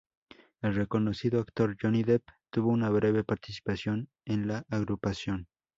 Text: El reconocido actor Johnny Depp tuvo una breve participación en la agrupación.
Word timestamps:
El 0.63 0.73
reconocido 0.73 1.39
actor 1.39 1.77
Johnny 1.79 2.01
Depp 2.01 2.23
tuvo 2.49 2.69
una 2.71 2.89
breve 2.89 3.23
participación 3.23 4.09
en 4.25 4.47
la 4.47 4.65
agrupación. 4.71 5.47